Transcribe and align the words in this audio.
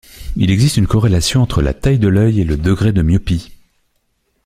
Il 0.35 0.49
existe 0.49 0.77
une 0.77 0.87
corrélation 0.87 1.43
entre 1.43 1.61
la 1.61 1.75
taille 1.75 1.99
de 1.99 2.07
l'œil 2.07 2.41
et 2.41 2.43
le 2.43 2.57
degré 2.57 2.91
de 2.91 3.03
myopie. 3.03 3.51